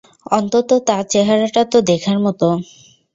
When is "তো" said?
1.71-1.77